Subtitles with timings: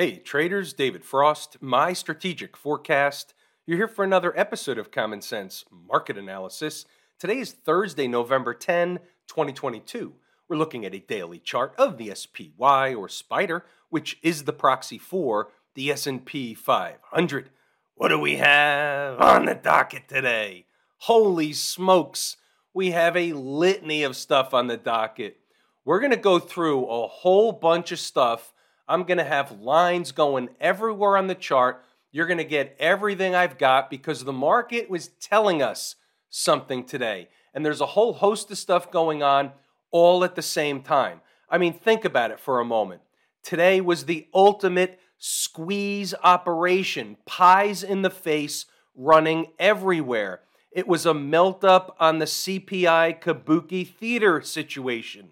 [0.00, 3.34] Hey, traders, David Frost, my strategic forecast.
[3.66, 6.86] You're here for another episode of Common Sense Market Analysis.
[7.18, 10.14] Today is Thursday, November 10, 2022.
[10.48, 14.96] We're looking at a daily chart of the SPY or Spider, which is the proxy
[14.96, 17.50] for the S&P 500.
[17.94, 20.64] What do we have on the docket today?
[21.00, 22.38] Holy smokes,
[22.72, 25.40] we have a litany of stuff on the docket.
[25.84, 28.54] We're going to go through a whole bunch of stuff.
[28.90, 31.84] I'm going to have lines going everywhere on the chart.
[32.10, 35.94] You're going to get everything I've got because the market was telling us
[36.28, 37.28] something today.
[37.54, 39.52] And there's a whole host of stuff going on
[39.92, 41.20] all at the same time.
[41.48, 43.02] I mean, think about it for a moment.
[43.44, 50.40] Today was the ultimate squeeze operation, pies in the face running everywhere.
[50.72, 55.28] It was a melt up on the CPI Kabuki theater situation.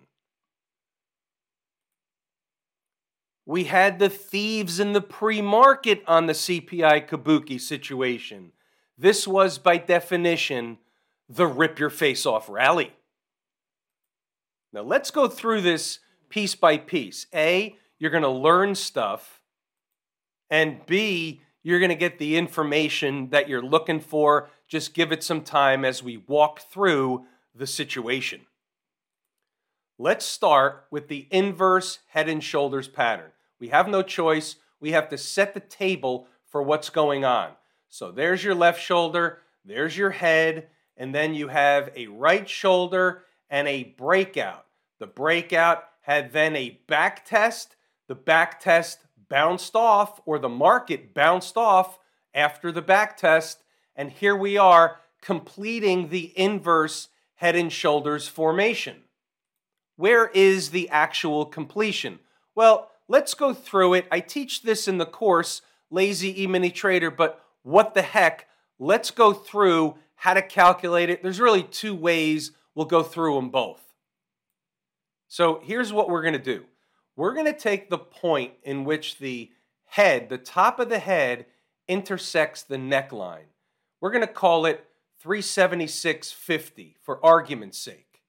[3.48, 8.52] We had the thieves in the pre market on the CPI Kabuki situation.
[8.98, 10.76] This was, by definition,
[11.30, 12.92] the rip your face off rally.
[14.70, 17.26] Now, let's go through this piece by piece.
[17.34, 19.40] A, you're going to learn stuff,
[20.50, 24.50] and B, you're going to get the information that you're looking for.
[24.68, 28.42] Just give it some time as we walk through the situation.
[29.98, 33.30] Let's start with the inverse head and shoulders pattern.
[33.58, 34.56] We have no choice.
[34.80, 37.52] We have to set the table for what's going on.
[37.88, 43.24] So there's your left shoulder, there's your head, and then you have a right shoulder
[43.48, 44.66] and a breakout.
[44.98, 47.76] The breakout had then a back test.
[48.08, 51.98] The back test bounced off, or the market bounced off
[52.34, 53.62] after the back test.
[53.94, 59.02] And here we are completing the inverse head and shoulders formation.
[59.96, 62.20] Where is the actual completion?
[62.54, 64.06] Well, let's go through it.
[64.12, 68.46] I teach this in the course, Lazy E-mini Trader, but what the heck?
[68.78, 71.22] Let's go through how to calculate it.
[71.22, 72.52] There's really two ways.
[72.74, 73.82] We'll go through them both.
[75.26, 76.64] So here's what we're going to do.
[77.16, 79.50] We're going to take the point in which the
[79.86, 81.46] head, the top of the head,
[81.88, 83.48] intersects the neckline.
[84.00, 84.84] We're going to call it
[85.24, 88.22] 376.50 for argument's sake.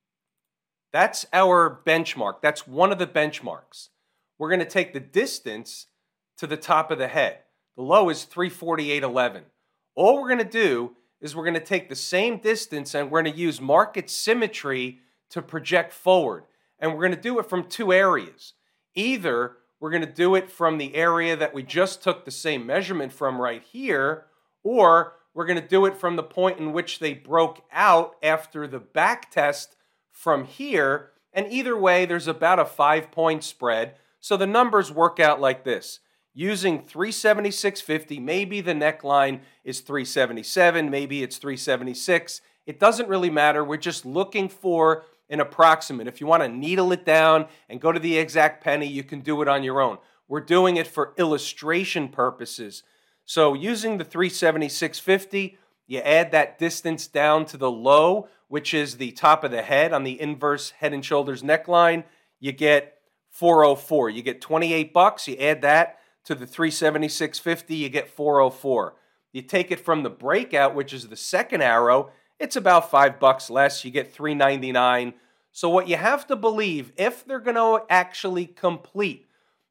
[0.91, 2.41] That's our benchmark.
[2.41, 3.89] That's one of the benchmarks
[4.39, 5.85] we're going to take the distance
[6.37, 7.39] to the top of the head.
[7.75, 9.43] The low is 348.11.
[9.93, 13.21] All we're going to do is we're going to take the same distance and we're
[13.21, 16.45] going to use market symmetry to project forward.
[16.79, 18.53] And we're going to do it from two areas.
[18.95, 22.65] Either we're going to do it from the area that we just took the same
[22.65, 24.25] measurement from right here,
[24.63, 28.67] or we're going to do it from the point in which they broke out after
[28.67, 29.75] the back test
[30.11, 31.11] from here.
[31.33, 33.95] And either way, there's about a five point spread.
[34.19, 35.99] So the numbers work out like this.
[36.33, 42.41] Using 376.50, maybe the neckline is 377, maybe it's 376.
[42.65, 43.63] It doesn't really matter.
[43.63, 46.07] We're just looking for an approximate.
[46.07, 49.21] If you want to needle it down and go to the exact penny, you can
[49.21, 49.97] do it on your own.
[50.27, 52.83] We're doing it for illustration purposes.
[53.25, 59.11] So using the 376.50, you add that distance down to the low, which is the
[59.11, 62.03] top of the head on the inverse head and shoulders neckline.
[62.39, 62.98] You get
[63.39, 64.09] 404.
[64.09, 68.95] You get 28 bucks, you add that to the 376.50, you get 404.
[69.31, 73.49] You take it from the breakout, which is the second arrow, it's about 5 bucks
[73.49, 75.13] less, you get 399.
[75.53, 79.27] So what you have to believe if they're going to actually complete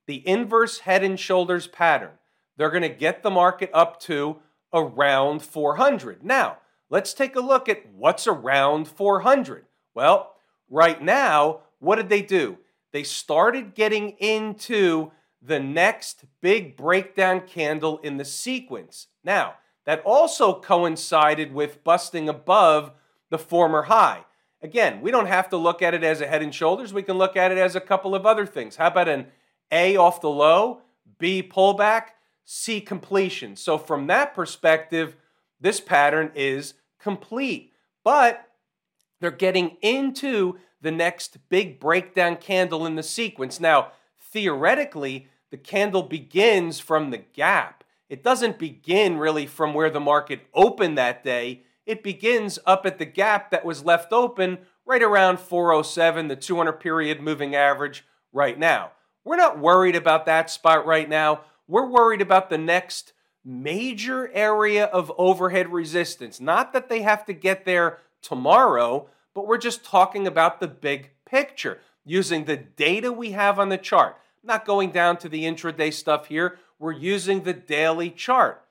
[0.06, 2.12] the inverse head and shoulders pattern,
[2.56, 4.38] they're going to get the market up to
[4.72, 6.24] around 400.
[6.24, 6.56] Now,
[6.88, 9.66] let's take a look at what's around 400.
[9.94, 10.34] Well,
[10.70, 12.58] right now, what did they do?
[12.92, 19.08] They started getting into the next big breakdown candle in the sequence.
[19.22, 19.54] Now,
[19.86, 22.92] that also coincided with busting above
[23.30, 24.24] the former high.
[24.60, 26.92] Again, we don't have to look at it as a head and shoulders.
[26.92, 28.76] We can look at it as a couple of other things.
[28.76, 29.28] How about an
[29.70, 30.82] A off the low,
[31.18, 32.08] B pullback,
[32.44, 33.54] C completion?
[33.56, 35.16] So, from that perspective,
[35.60, 37.72] this pattern is complete.
[38.02, 38.48] But
[39.20, 43.60] they're getting into the next big breakdown candle in the sequence.
[43.60, 47.84] Now, theoretically, the candle begins from the gap.
[48.08, 51.62] It doesn't begin really from where the market opened that day.
[51.86, 56.72] It begins up at the gap that was left open right around 407, the 200
[56.74, 58.92] period moving average right now.
[59.24, 61.42] We're not worried about that spot right now.
[61.66, 63.12] We're worried about the next
[63.44, 66.40] major area of overhead resistance.
[66.40, 69.08] Not that they have to get there tomorrow,
[69.38, 73.78] but we're just talking about the big picture using the data we have on the
[73.78, 74.16] chart.
[74.42, 76.58] not going down to the intraday stuff here.
[76.80, 78.64] We're using the daily chart.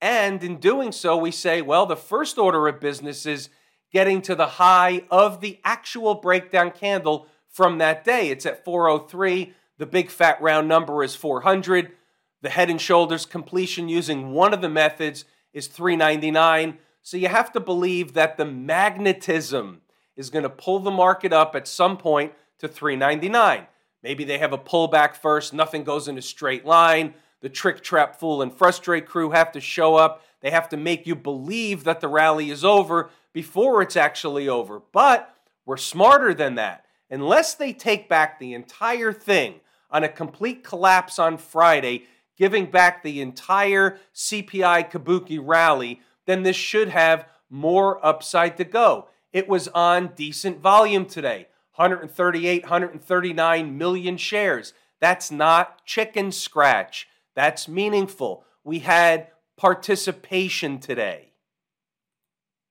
[0.00, 3.50] And in doing so, we say, well, the first order of business is
[3.92, 8.30] getting to the high of the actual breakdown candle from that day.
[8.30, 9.52] It's at 403.
[9.76, 11.92] The big fat round number is 400.
[12.40, 16.78] The head and shoulders completion using one of the methods is 399.
[17.02, 19.82] So you have to believe that the magnetism
[20.16, 23.66] is going to pull the market up at some point to 399.
[24.02, 27.14] Maybe they have a pullback first, nothing goes in a straight line.
[27.40, 30.22] The trick, trap, fool, and frustrate crew have to show up.
[30.40, 34.80] They have to make you believe that the rally is over before it's actually over.
[34.92, 35.34] But
[35.66, 36.84] we're smarter than that.
[37.10, 42.04] Unless they take back the entire thing on a complete collapse on Friday,
[42.36, 49.08] giving back the entire CPI Kabuki rally, then this should have more upside to go.
[49.34, 54.72] It was on decent volume today 138, 139 million shares.
[55.00, 57.08] That's not chicken scratch.
[57.34, 58.44] That's meaningful.
[58.62, 59.26] We had
[59.56, 61.32] participation today.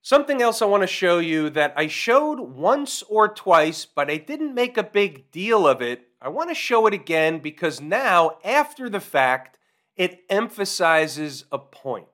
[0.00, 4.16] Something else I want to show you that I showed once or twice, but I
[4.16, 6.08] didn't make a big deal of it.
[6.20, 9.58] I want to show it again because now, after the fact,
[9.96, 12.08] it emphasizes a point.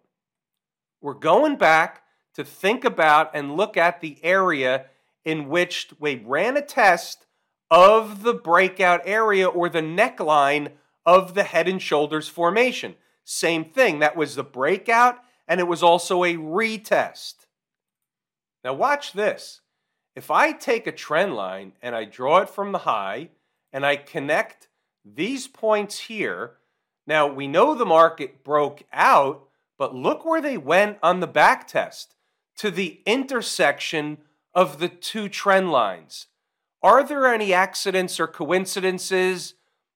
[1.01, 2.03] We're going back
[2.35, 4.87] to think about and look at the area
[5.25, 7.27] in which we ran a test
[7.71, 10.73] of the breakout area or the neckline
[11.07, 12.95] of the head and shoulders formation.
[13.25, 15.19] Same thing, that was the breakout
[15.51, 17.47] and it was also a retest.
[18.63, 19.61] Now, watch this.
[20.15, 23.31] If I take a trend line and I draw it from the high
[23.73, 24.69] and I connect
[25.05, 26.53] these points here,
[27.07, 31.67] now we know the market broke out, but look where they went on the back
[31.67, 32.15] test
[32.61, 34.19] to the intersection
[34.53, 36.27] of the two trend lines.
[36.83, 39.55] Are there any accidents or coincidences?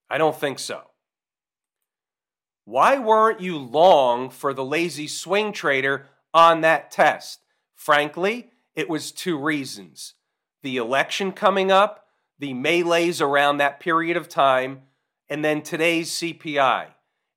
[0.09, 0.81] I don't think so.
[2.65, 7.41] Why weren't you long for the lazy swing trader on that test?
[7.75, 10.15] Frankly, it was two reasons
[10.63, 12.07] the election coming up,
[12.39, 14.81] the melees around that period of time,
[15.29, 16.87] and then today's CPI.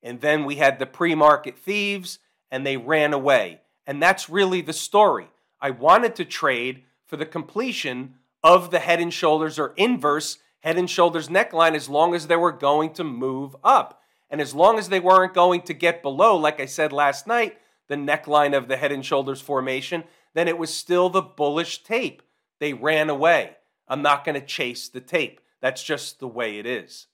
[0.01, 2.19] And then we had the pre market thieves,
[2.50, 3.59] and they ran away.
[3.88, 5.30] And that's really the story.
[5.62, 10.78] I wanted to trade for the completion of the head and shoulders or inverse head
[10.78, 14.01] and shoulders neckline as long as they were going to move up.
[14.30, 17.57] And as long as they weren't going to get below, like I said last night,
[17.88, 22.22] the neckline of the head and shoulders formation, then it was still the bullish tape.
[22.60, 23.56] They ran away.
[23.88, 25.40] I'm not going to chase the tape.
[25.62, 27.07] That's just the way it is.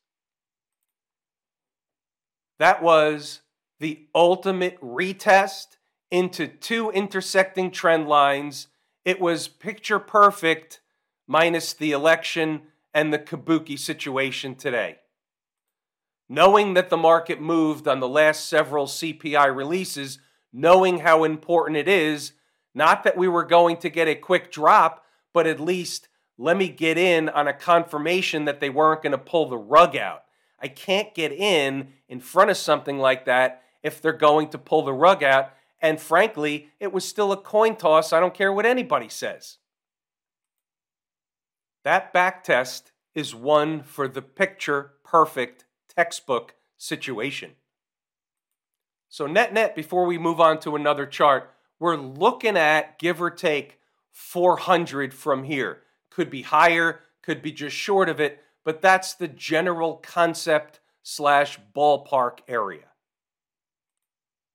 [2.57, 3.41] That was
[3.79, 5.77] the ultimate retest
[6.13, 8.67] into two intersecting trend lines.
[9.03, 10.79] It was picture perfect,
[11.25, 12.61] minus the election
[12.93, 14.99] and the kabuki situation today.
[16.29, 20.19] Knowing that the market moved on the last several CPI releases,
[20.53, 22.33] knowing how important it is,
[22.75, 26.69] not that we were going to get a quick drop, but at least let me
[26.69, 30.25] get in on a confirmation that they weren't going to pull the rug out.
[30.59, 34.83] I can't get in in front of something like that if they're going to pull
[34.83, 38.13] the rug out and frankly, it was still a coin toss.
[38.13, 39.57] I don't care what anybody says.
[41.83, 47.51] That back test is one for the picture perfect textbook situation.
[49.09, 53.29] So, net net, before we move on to another chart, we're looking at give or
[53.29, 53.79] take
[54.11, 55.81] 400 from here.
[56.09, 61.59] Could be higher, could be just short of it, but that's the general concept slash
[61.75, 62.85] ballpark area.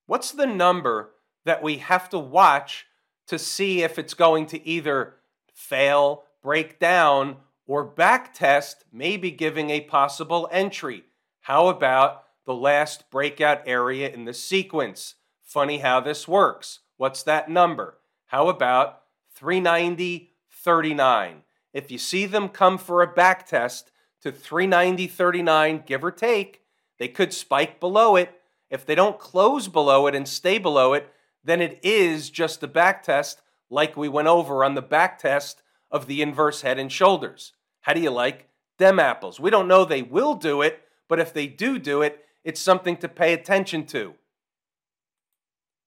[0.07, 1.13] What's the number
[1.49, 2.87] that we have to watch
[3.27, 5.15] to see if it's going to either
[5.55, 7.37] fail, break down,
[7.67, 11.05] or backtest, maybe giving a possible entry.
[11.41, 15.15] How about the last breakout area in the sequence?
[15.43, 16.81] Funny how this works.
[16.99, 17.99] What's that number?
[18.27, 19.03] How about
[19.41, 21.37] 390.39?
[21.73, 23.85] If you see them come for a backtest
[24.23, 26.61] to 390.39, give or take,
[26.99, 28.35] they could spike below it.
[28.69, 31.11] If they don't close below it and stay below it,
[31.45, 33.41] then it is just a back test
[33.71, 37.53] like we went over on the back test of the inverse head and shoulders.
[37.83, 39.41] How do you like them apples?
[39.41, 42.97] We don't know they will do it, but if they do do it, it's something
[42.99, 44.15] to pay attention to.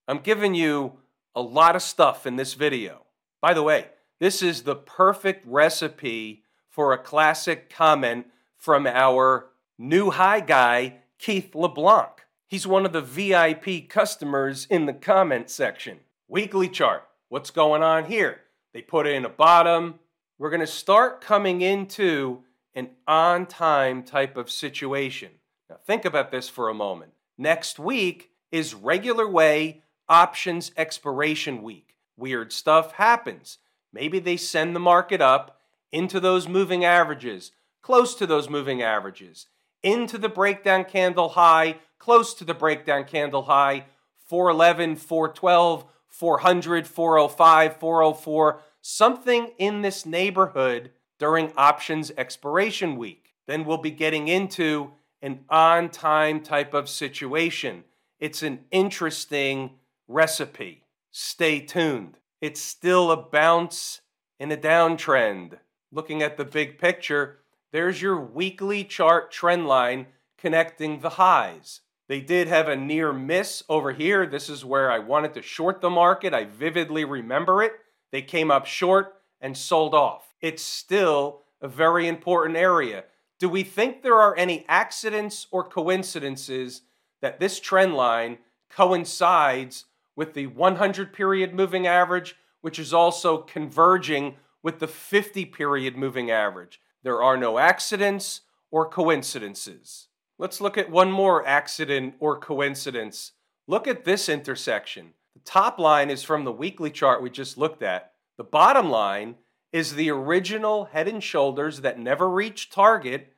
[0.08, 0.98] I'm giving you
[1.36, 3.06] a lot of stuff in this video.
[3.42, 3.88] By the way,
[4.20, 8.28] this is the perfect recipe for a classic comment
[8.58, 12.21] from our new high guy, Keith LeBlanc.
[12.52, 16.00] He's one of the VIP customers in the comment section.
[16.28, 17.08] Weekly chart.
[17.30, 18.42] What's going on here?
[18.74, 20.00] They put it in a bottom.
[20.38, 22.44] We're going to start coming into
[22.76, 25.30] an on time type of situation.
[25.70, 27.14] Now, think about this for a moment.
[27.38, 31.96] Next week is regular way options expiration week.
[32.18, 33.60] Weird stuff happens.
[33.94, 35.62] Maybe they send the market up
[35.94, 39.46] into those moving averages, close to those moving averages,
[39.82, 43.86] into the breakdown candle high, close to the breakdown candle high,
[44.26, 50.90] 411, 412, 400, 405, 404, something in this neighborhood
[51.20, 53.36] during options expiration week.
[53.46, 57.84] Then we'll be getting into an on time type of situation.
[58.20, 59.76] It's an interesting
[60.08, 60.86] recipe.
[61.12, 62.18] Stay tuned.
[62.42, 64.02] It's still a bounce
[64.40, 65.60] in a downtrend.
[65.92, 67.42] Looking at the big picture,
[67.72, 70.08] there's your weekly chart trend line
[70.40, 71.82] connecting the highs.
[72.12, 74.26] They did have a near miss over here.
[74.26, 76.34] This is where I wanted to short the market.
[76.34, 77.72] I vividly remember it.
[78.12, 80.34] They came up short and sold off.
[80.42, 83.06] It's still a very important area.
[83.40, 86.82] Do we think there are any accidents or coincidences
[87.22, 88.40] that this trend line
[88.70, 95.96] coincides with the 100 period moving average, which is also converging with the 50 period
[95.96, 96.82] moving average?
[97.04, 100.10] There are no accidents or coincidences.
[100.42, 103.34] Let's look at one more accident or coincidence.
[103.68, 105.14] Look at this intersection.
[105.36, 108.14] The top line is from the weekly chart we just looked at.
[108.40, 109.36] The bottom line
[109.72, 113.34] is the original head and shoulders that never reached target,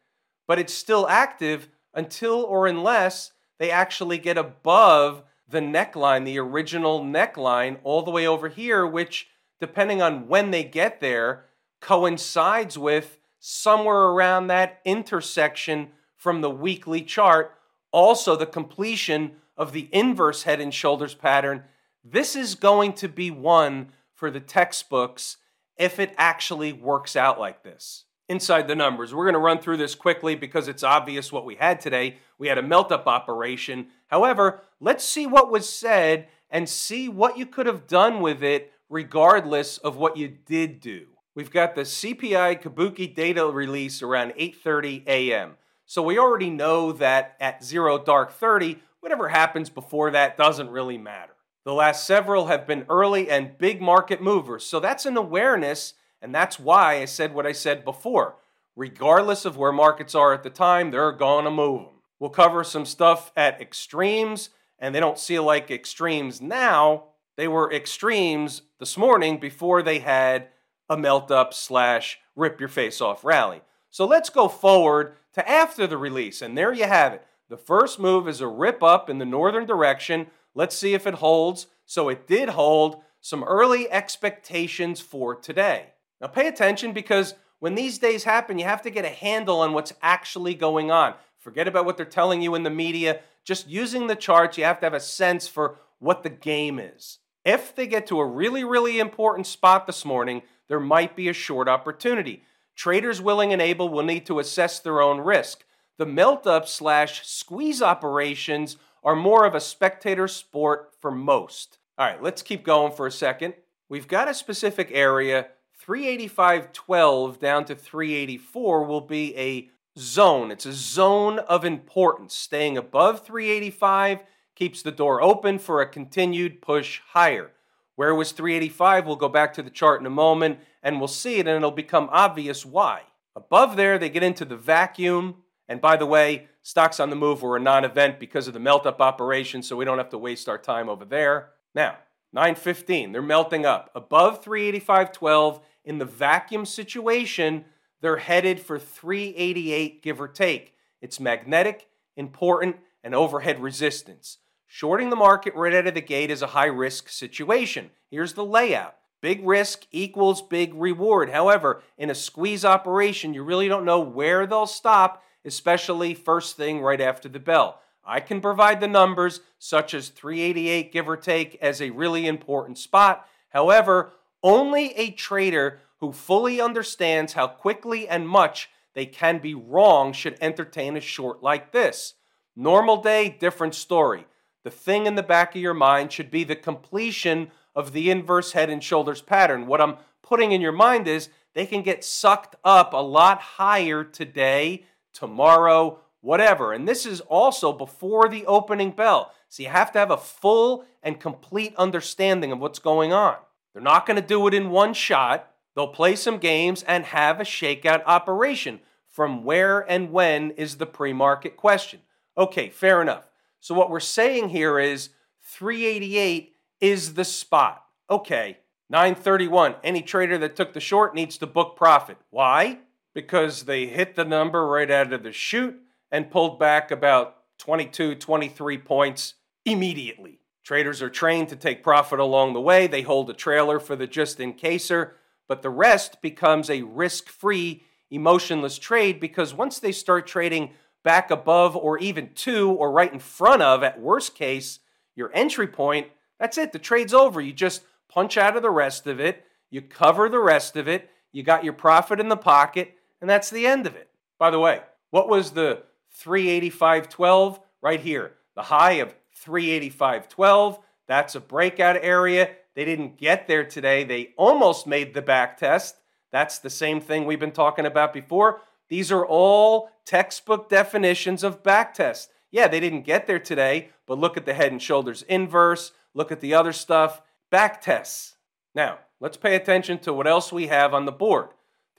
[0.48, 7.04] but it's still active until or unless they actually get above the neckline, the original
[7.04, 9.28] neckline, all the way over here, which,
[9.60, 11.48] depending on when they get there,
[11.82, 15.90] coincides with somewhere around that intersection
[16.24, 17.54] from the weekly chart.
[17.92, 21.64] Also, the completion of the inverse head and shoulders pattern.
[22.02, 25.36] This is going to be one for the textbooks
[25.78, 28.06] if it actually works out like this.
[28.30, 31.56] Inside the numbers, we're going to run through this quickly because it's obvious what we
[31.56, 32.16] had today.
[32.38, 33.88] We had a melt up operation.
[34.08, 38.72] However, let's see what was said and see what you could have done with it
[38.90, 41.08] regardless of what you did do.
[41.36, 45.58] We've got the CPI Kabuki data release around 8:30 a.m.
[45.86, 50.98] So we already know that at 0 dark 30, whatever happens before that doesn't really
[50.98, 51.34] matter.
[51.66, 54.66] The last several have been early and big market movers.
[54.66, 58.36] So that's an awareness, and that's why I said what I said before.
[58.76, 61.94] Regardless of where markets are at the time, they're going to move them.
[62.20, 64.50] We'll cover some stuff at extremes,
[64.80, 67.06] and they don't feel like extremes now.
[67.38, 70.48] They were extremes this morning before they had
[70.90, 73.62] a melt up slash rip your face off rally.
[73.90, 77.26] So let's go forward to after the release, and there you have it.
[77.50, 81.16] The first move is a rip up in the northern direction Let's see if it
[81.16, 81.68] holds.
[81.86, 85.88] So it did hold some early expectations for today.
[86.22, 89.74] Now pay attention because when these days happen, you have to get a handle on
[89.74, 91.16] what's actually going on.
[91.38, 93.20] Forget about what they're telling you in the media.
[93.44, 97.20] Just using the charts, you have to have a sense for what the game is.
[97.46, 101.34] If they get to a really, really important spot this morning, there might be a
[101.34, 102.44] short opportunity.
[102.76, 105.64] Traders willing and able will need to assess their own risk.
[105.98, 111.78] The melt up slash squeeze operations are more of a spectator sport for most.
[111.98, 113.54] All right, let's keep going for a second.
[113.90, 115.48] We've got a specific area.
[115.86, 120.50] 385.12 down to 384 will be a zone.
[120.50, 122.34] It's a zone of importance.
[122.34, 124.24] Staying above 385
[124.56, 127.52] keeps the door open for a continued push higher.
[127.96, 129.06] Where was 385?
[129.06, 131.72] We'll go back to the chart in a moment and we'll see it and it'll
[131.72, 133.04] become obvious why.
[133.36, 135.38] Above there, they get into the vacuum.
[135.68, 138.60] And by the way, Stocks on the move were a non event because of the
[138.60, 141.50] melt up operation, so we don't have to waste our time over there.
[141.76, 141.98] Now,
[142.32, 143.92] 915, they're melting up.
[143.94, 147.66] Above 385.12 in the vacuum situation,
[148.02, 150.74] they're headed for 388, give or take.
[151.02, 154.38] It's magnetic, important, and overhead resistance.
[154.66, 157.92] Shorting the market right out of the gate is a high risk situation.
[158.10, 158.96] Here's the layout.
[159.24, 161.30] Big risk equals big reward.
[161.30, 166.82] However, in a squeeze operation, you really don't know where they'll stop especially first thing
[166.82, 167.80] right after the bell.
[168.04, 172.78] I can provide the numbers, such as 388, give or take, as a really important
[172.78, 173.26] spot.
[173.48, 174.12] However,
[174.44, 180.38] only a trader who fully understands how quickly and much they can be wrong should
[180.42, 182.16] entertain a short like this.
[182.58, 184.26] Normal day, different story.
[184.66, 188.52] The thing in the back of your mind should be the completion of the inverse
[188.54, 189.68] head and shoulders pattern.
[189.68, 194.04] What I'm putting in your mind is they can get sucked up a lot higher
[194.04, 196.74] today tomorrow, whatever.
[196.74, 199.32] And this is also before the opening bell.
[199.50, 203.36] So you have to have a full and complete understanding of what's going on.
[203.74, 205.52] They're not going to do it in one shot.
[205.76, 208.80] They'll play some games and have a shakeout operation.
[209.08, 212.00] From where and when is the pre market question.
[212.36, 213.30] Okay, fair enough.
[213.60, 215.10] So what we're saying here is
[215.44, 217.86] 388 is the spot.
[218.10, 218.58] Okay,
[218.90, 219.76] 931.
[219.84, 222.18] Any trader that took the short needs to book profit.
[222.30, 222.80] Why?
[223.14, 225.80] Because they hit the number right out of the chute
[226.12, 230.40] and pulled back about 22, 23 points immediately.
[230.64, 232.88] Traders are trained to take profit along the way.
[232.88, 235.12] They hold a trailer for the just in caser,
[235.48, 240.72] but the rest becomes a risk free, emotionless trade because once they start trading
[241.04, 244.80] back above or even to or right in front of, at worst case,
[245.16, 246.08] your entry point,
[246.40, 246.72] that's it.
[246.72, 247.42] The trade's over.
[247.42, 251.10] You just punch out of the rest of it, you cover the rest of it,
[251.32, 254.10] you got your profit in the pocket, and that's the end of it.
[254.38, 255.84] By the way, what was the
[256.24, 258.34] 385.12 right here?
[258.56, 260.80] The high of 385.12.
[261.08, 262.52] That's a breakout area.
[262.76, 264.04] They didn't get there today.
[264.04, 265.96] They almost made the back test.
[266.32, 268.62] That's the same thing we've been talking about before.
[268.90, 272.30] These are all textbook definitions of back test.
[272.52, 276.32] Yeah, they didn't get there today, but look at the head and shoulders inverse, look
[276.32, 278.36] at the other stuff, back tests.
[278.76, 281.50] Now, let's pay attention to what else we have on the board.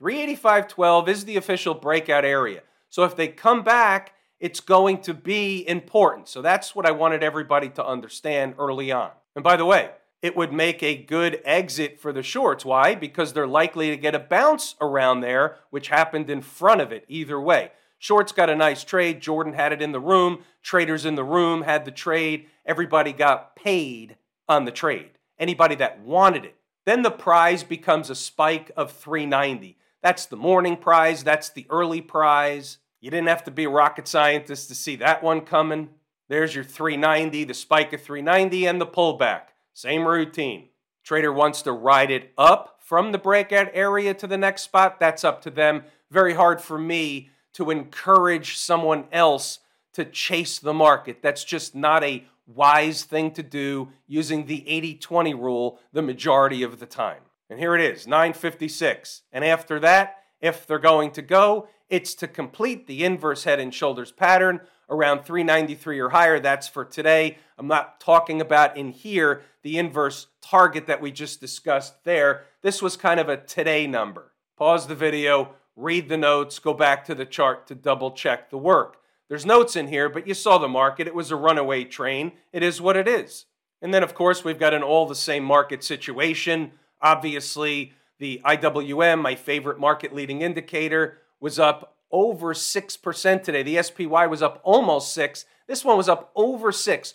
[0.01, 2.63] 385.12 is the official breakout area.
[2.89, 6.29] So if they come back it's going to be important.
[6.29, 9.11] So that's what I wanted everybody to understand early on.
[9.35, 12.63] And by the way, it would make a good exit for the shorts.
[12.63, 12.95] Why?
[12.95, 17.07] Because they're likely to get a bounce around there, which happened in front of it
[17.09, 17.73] either way.
[18.05, 19.23] Shorts got a nice trade.
[19.23, 20.41] Jordan had it in the room.
[20.63, 22.49] Traders in the room had the trade.
[22.67, 25.13] Everybody got paid on the trade.
[25.39, 26.55] Anybody that wanted it.
[26.85, 29.79] Then the prize becomes a spike of 390.
[30.03, 31.25] That's the morning prize.
[31.25, 32.77] That's the early prize.
[33.01, 35.89] You didn't have to be a rocket scientist to see that one coming.
[36.29, 39.45] There's your 390, the spike of 390, and the pullback.
[39.73, 40.69] Same routine.
[41.05, 45.01] Trader wants to ride it up from the breakout area to the next spot.
[45.01, 45.85] That's up to them.
[46.11, 49.61] Very hard for me to encourage someone else
[49.95, 51.23] to chase the market.
[51.23, 56.63] That's just not a wise thing to do using the 80 20 rule the majority
[56.63, 57.23] of the time.
[57.49, 59.23] And here it is, 956.
[59.33, 63.73] And after that, if they're going to go, it's to complete the inverse head and
[63.73, 66.41] shoulders pattern around 393 or higher.
[66.41, 67.39] That's for today.
[67.59, 72.45] I'm not talking about in here the inverse target that we just discussed there.
[72.63, 74.33] This was kind of a today number.
[74.57, 78.59] Pause the video, read the notes, go back to the chart to double check the
[78.59, 78.99] work.
[79.29, 81.07] There's notes in here, but you saw the market.
[81.07, 82.33] It was a runaway train.
[82.53, 83.47] It is what it is.
[83.81, 86.73] And then, of course, we've got an all the same market situation.
[87.01, 93.63] Obviously, the IWM, my favorite market leading indicator, was up over 6% today.
[93.63, 95.45] The SPY was up almost 6.
[95.67, 97.15] This one was up over 6.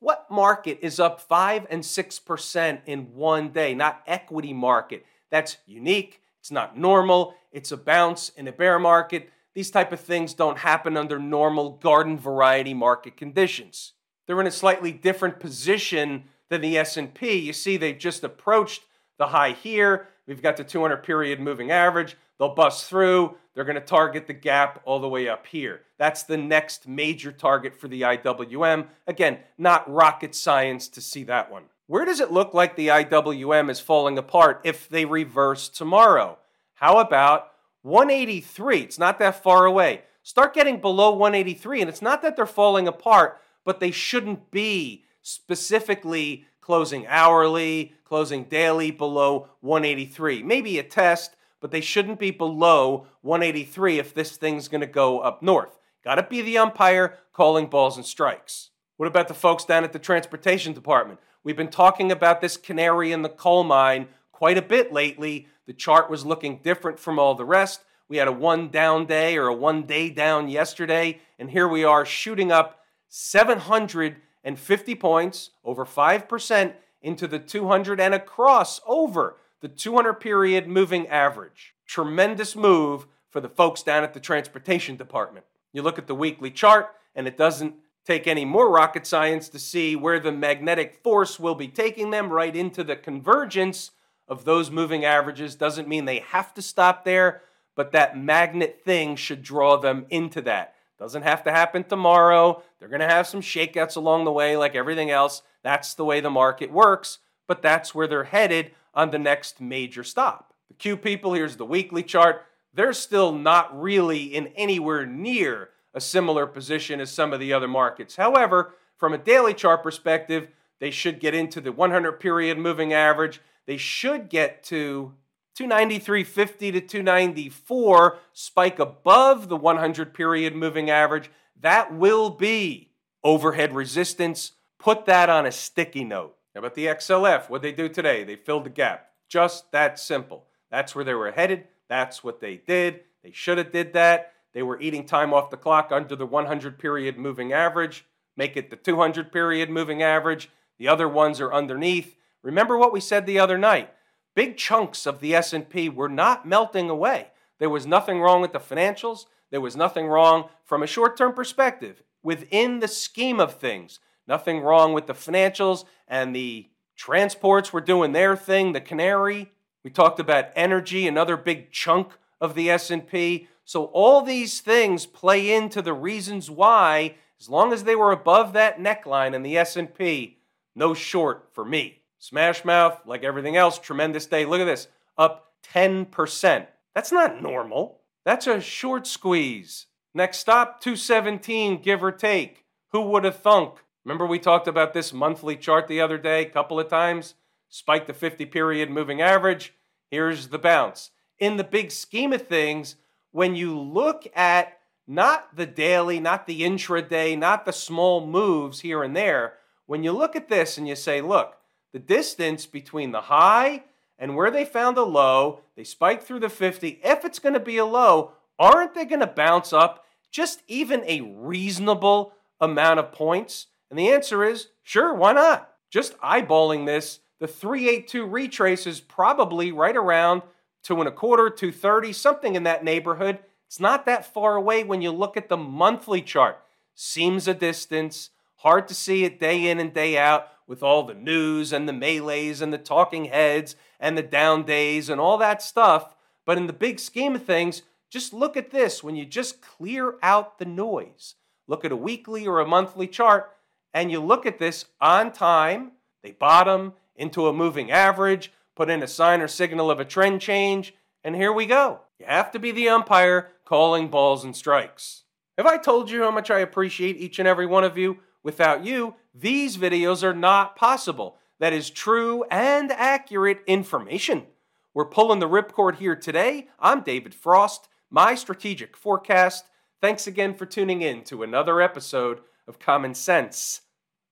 [0.00, 3.74] What market is up 5 and 6% in one day?
[3.74, 5.04] Not equity market.
[5.30, 6.22] That's unique.
[6.40, 7.34] It's not normal.
[7.52, 9.30] It's a bounce in a bear market.
[9.54, 13.94] These type of things don't happen under normal garden variety market conditions.
[14.26, 17.38] They're in a slightly different position than the S&P.
[17.38, 18.82] You see they've just approached
[19.18, 20.08] the high here.
[20.26, 22.16] We've got the 200 period moving average.
[22.38, 23.36] They'll bust through.
[23.54, 25.80] They're going to target the gap all the way up here.
[25.98, 28.86] That's the next major target for the IWM.
[29.06, 31.64] Again, not rocket science to see that one.
[31.88, 36.38] Where does it look like the IWM is falling apart if they reverse tomorrow?
[36.80, 37.50] How about
[37.82, 38.82] 183?
[38.82, 40.02] It's not that far away.
[40.22, 45.04] Start getting below 183, and it's not that they're falling apart, but they shouldn't be
[45.20, 50.44] specifically closing hourly, closing daily below 183.
[50.44, 55.18] Maybe a test, but they shouldn't be below 183 if this thing's going to go
[55.18, 55.78] up north.
[56.04, 58.70] Got to be the umpire calling balls and strikes.
[58.98, 61.18] What about the folks down at the transportation department?
[61.42, 65.48] We've been talking about this canary in the coal mine quite a bit lately.
[65.68, 67.84] The chart was looking different from all the rest.
[68.08, 71.84] We had a one down day or a one day down yesterday, and here we
[71.84, 80.14] are shooting up 750 points, over 5% into the 200 and across over the 200
[80.14, 81.74] period moving average.
[81.86, 85.44] Tremendous move for the folks down at the transportation department.
[85.74, 87.74] You look at the weekly chart, and it doesn't
[88.06, 92.30] take any more rocket science to see where the magnetic force will be taking them
[92.30, 93.90] right into the convergence
[94.28, 95.54] of those moving averages.
[95.54, 97.42] Doesn't mean they have to stop there,
[97.74, 100.74] but that magnet thing should draw them into that.
[100.98, 102.62] Doesn't have to happen tomorrow.
[102.78, 105.42] They're going to have some shakeouts along the way, like everything else.
[105.62, 110.02] That's the way the market works, but that's where they're headed on the next major
[110.02, 110.52] stop.
[110.68, 112.44] The Q people, here's the weekly chart.
[112.74, 117.68] They're still not really in anywhere near a similar position as some of the other
[117.68, 118.16] markets.
[118.16, 120.48] However, from a daily chart perspective,
[120.80, 123.40] they should get into the 100 period moving average.
[123.68, 125.12] They should get to
[125.60, 131.30] 293.50 to 294, spike above the 100 period moving average.
[131.60, 134.52] that will be overhead resistance.
[134.78, 136.34] Put that on a sticky note.
[136.54, 137.50] How about the XLF?
[137.50, 138.24] What they do today?
[138.24, 139.10] They filled the gap.
[139.28, 140.46] Just that simple.
[140.70, 141.64] That's where they were headed.
[141.88, 143.00] That's what they did.
[143.22, 144.32] They should have did that.
[144.54, 148.06] They were eating time off the clock under the 100 period moving average.
[148.34, 150.48] Make it the 200 period moving average.
[150.78, 152.14] The other ones are underneath.
[152.42, 153.90] Remember what we said the other night.
[154.34, 157.28] Big chunks of the S&P were not melting away.
[157.58, 159.26] There was nothing wrong with the financials.
[159.50, 163.98] There was nothing wrong from a short-term perspective within the scheme of things.
[164.26, 169.52] Nothing wrong with the financials and the transports were doing their thing, the canary.
[169.82, 173.48] We talked about energy, another big chunk of the S&P.
[173.64, 178.52] So all these things play into the reasons why as long as they were above
[178.52, 180.38] that neckline in the S&P,
[180.74, 181.97] no short for me.
[182.18, 184.44] Smash Mouth, like everything else, tremendous day.
[184.44, 186.66] Look at this, up 10%.
[186.94, 188.00] That's not normal.
[188.24, 189.86] That's a short squeeze.
[190.14, 192.64] Next stop, 217, give or take.
[192.92, 193.78] Who would have thunk?
[194.04, 197.34] Remember we talked about this monthly chart the other day a couple of times?
[197.68, 199.74] Spike the 50 period moving average.
[200.10, 201.10] Here's the bounce.
[201.38, 202.96] In the big scheme of things,
[203.30, 209.02] when you look at not the daily, not the intraday, not the small moves here
[209.02, 209.54] and there,
[209.86, 211.57] when you look at this and you say, look,
[211.92, 213.84] the distance between the high
[214.18, 217.00] and where they found a low, they spiked through the 50.
[217.04, 221.02] If it's going to be a low, aren't they going to bounce up just even
[221.06, 223.66] a reasonable amount of points?
[223.90, 225.72] And the answer is sure, why not?
[225.90, 230.42] Just eyeballing this, the 382 retrace is probably right around
[230.82, 233.38] two and a quarter, 230, something in that neighborhood.
[233.66, 236.58] It's not that far away when you look at the monthly chart.
[236.94, 241.14] Seems a distance, hard to see it day in and day out with all the
[241.14, 245.62] news and the melees and the talking heads and the down days and all that
[245.62, 246.14] stuff.
[246.46, 250.14] But in the big scheme of things, just look at this when you just clear
[250.22, 251.34] out the noise.
[251.66, 253.50] Look at a weekly or a monthly chart
[253.94, 259.02] and you look at this on time, they bottom into a moving average, put in
[259.02, 262.00] a sign or signal of a trend change, and here we go.
[262.18, 265.24] You have to be the umpire calling balls and strikes.
[265.56, 268.18] Have I told you how much I appreciate each and every one of you?
[268.42, 271.38] Without you, these videos are not possible.
[271.58, 274.46] That is true and accurate information.
[274.94, 276.68] We're pulling the ripcord here today.
[276.78, 279.66] I'm David Frost, my strategic forecast.
[280.00, 283.80] Thanks again for tuning in to another episode of Common Sense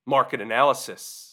[0.07, 1.26] Market Analysis.